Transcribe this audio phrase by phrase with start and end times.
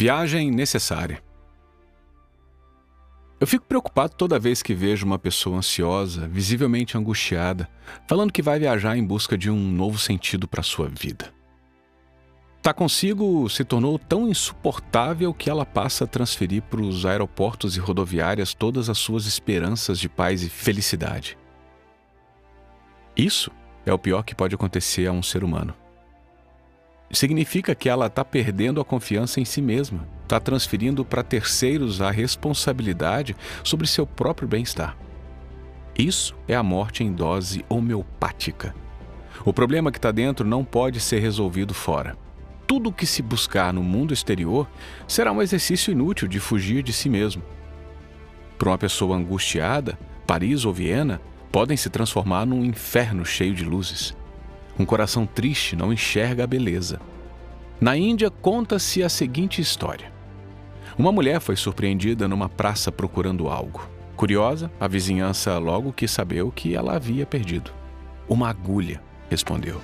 [0.00, 1.20] Viagem necessária.
[3.40, 7.68] Eu fico preocupado toda vez que vejo uma pessoa ansiosa, visivelmente angustiada,
[8.06, 11.34] falando que vai viajar em busca de um novo sentido para sua vida.
[12.62, 17.80] Tá consigo se tornou tão insuportável que ela passa a transferir para os aeroportos e
[17.80, 21.36] rodoviárias todas as suas esperanças de paz e felicidade.
[23.16, 23.50] Isso
[23.84, 25.74] é o pior que pode acontecer a um ser humano.
[27.10, 32.10] Significa que ela está perdendo a confiança em si mesma, está transferindo para terceiros a
[32.10, 33.34] responsabilidade
[33.64, 34.96] sobre seu próprio bem-estar.
[35.96, 38.74] Isso é a morte em dose homeopática.
[39.44, 42.16] O problema que está dentro não pode ser resolvido fora
[42.68, 44.68] tudo o que se buscar no mundo exterior
[45.08, 47.42] será um exercício inútil de fugir de si mesmo.
[48.58, 51.18] Para uma pessoa angustiada, Paris ou Viena
[51.50, 54.14] podem se transformar num inferno cheio de luzes.
[54.78, 57.00] Um coração triste não enxerga a beleza.
[57.80, 60.12] Na Índia, conta-se a seguinte história.
[60.96, 63.88] Uma mulher foi surpreendida numa praça procurando algo.
[64.16, 67.72] Curiosa, a vizinhança logo quis saber o que ela havia perdido.
[68.28, 69.80] Uma agulha, respondeu.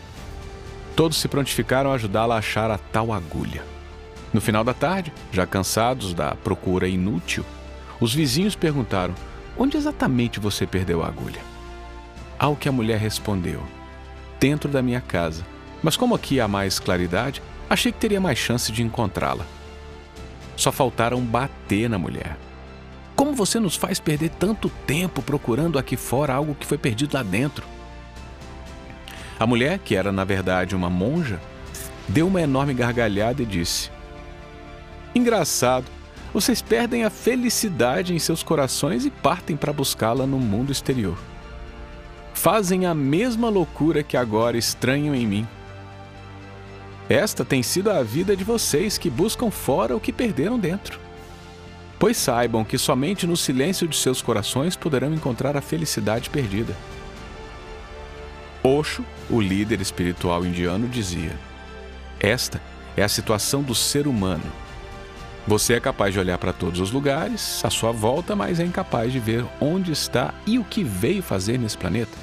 [0.96, 3.64] Todos se prontificaram a ajudá-la a achar a tal agulha.
[4.32, 7.44] No final da tarde, já cansados da procura inútil,
[8.00, 9.14] os vizinhos perguntaram:
[9.56, 11.40] Onde exatamente você perdeu a agulha?
[12.38, 13.62] Ao que a mulher respondeu:
[14.38, 15.44] Dentro da minha casa.
[15.82, 19.44] Mas como aqui há mais claridade, achei que teria mais chance de encontrá-la.
[20.56, 22.36] Só faltaram bater na mulher.
[23.16, 27.22] Como você nos faz perder tanto tempo procurando aqui fora algo que foi perdido lá
[27.22, 27.64] dentro?
[29.38, 31.40] A mulher, que era na verdade uma monja,
[32.08, 33.90] deu uma enorme gargalhada e disse:
[35.14, 35.86] Engraçado,
[36.32, 41.16] vocês perdem a felicidade em seus corações e partem para buscá-la no mundo exterior.
[42.34, 45.48] Fazem a mesma loucura que agora estranham em mim.
[47.08, 51.00] Esta tem sido a vida de vocês que buscam fora o que perderam dentro.
[51.98, 56.76] Pois saibam que somente no silêncio de seus corações poderão encontrar a felicidade perdida.
[58.62, 61.38] Osho, o líder espiritual indiano, dizia:
[62.18, 62.60] Esta
[62.96, 64.63] é a situação do ser humano.
[65.46, 69.12] Você é capaz de olhar para todos os lugares à sua volta, mas é incapaz
[69.12, 72.16] de ver onde está e o que veio fazer nesse planeta.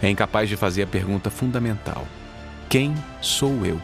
[0.00, 2.06] É incapaz de fazer a pergunta fundamental:
[2.68, 3.80] Quem sou eu?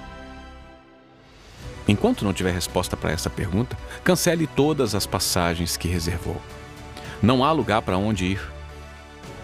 [1.89, 6.41] Enquanto não tiver resposta para essa pergunta, cancele todas as passagens que reservou.
[7.21, 8.41] Não há lugar para onde ir.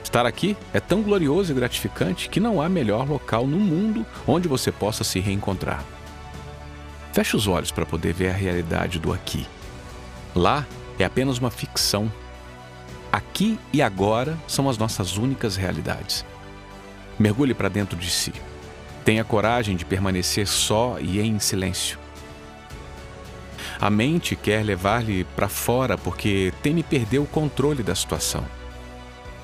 [0.04, 4.46] Estar aqui é tão glorioso e gratificante que não há melhor local no mundo onde
[4.46, 5.84] você possa se reencontrar.
[7.16, 9.46] Feche os olhos para poder ver a realidade do aqui.
[10.34, 10.66] Lá
[10.98, 12.12] é apenas uma ficção.
[13.10, 16.26] Aqui e agora são as nossas únicas realidades.
[17.18, 18.34] Mergulhe para dentro de si.
[19.02, 21.98] Tenha coragem de permanecer só e em silêncio.
[23.80, 28.44] A mente quer levar-lhe para fora porque teme perder o controle da situação.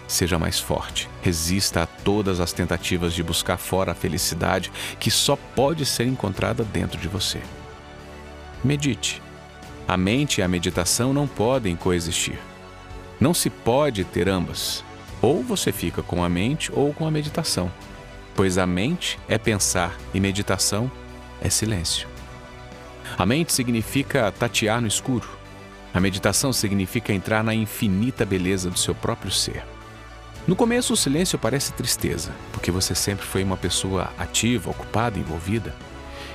[0.06, 5.36] Seja mais forte, resista a todas as tentativas de buscar fora a felicidade que só
[5.56, 7.40] pode ser encontrada dentro de você.
[8.64, 9.20] Medite.
[9.88, 12.38] A mente e a meditação não podem coexistir.
[13.20, 14.84] Não se pode ter ambas.
[15.20, 17.70] Ou você fica com a mente ou com a meditação,
[18.36, 20.90] pois a mente é pensar e meditação
[21.40, 22.08] é silêncio.
[23.18, 25.28] A mente significa tatear no escuro.
[25.92, 29.64] A meditação significa entrar na infinita beleza do seu próprio ser.
[30.46, 35.74] No começo, o silêncio parece tristeza, porque você sempre foi uma pessoa ativa, ocupada, envolvida.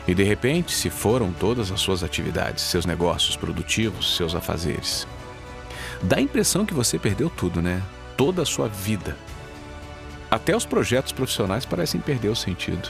[0.08, 5.08] E de repente se foram todas as suas atividades, seus negócios produtivos, seus afazeres.
[6.02, 7.82] Dá a impressão que você perdeu tudo, né?
[8.16, 9.18] Toda a sua vida.
[10.32, 12.90] Até os projetos profissionais parecem perder o sentido.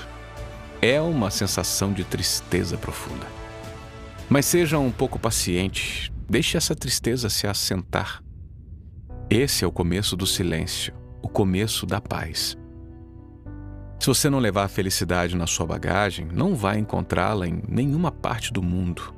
[0.81, 3.25] É uma sensação de tristeza profunda.
[4.29, 8.21] Mas seja um pouco paciente, deixe essa tristeza se assentar.
[9.29, 10.93] Esse é o começo do silêncio
[11.27, 12.57] o começo da paz.
[13.99, 18.53] Se você não levar a felicidade na sua bagagem, não vai encontrá-la em nenhuma parte
[18.53, 19.13] do mundo.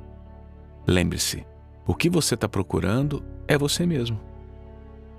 [0.86, 1.46] Lembre-se,
[1.86, 4.18] o que você está procurando é você mesmo.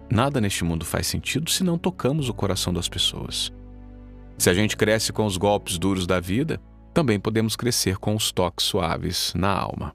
[0.10, 3.54] Nada neste mundo faz sentido se não tocamos o coração das pessoas.
[4.38, 6.60] Se a gente cresce com os golpes duros da vida,
[6.94, 9.94] também podemos crescer com os toques suaves na alma.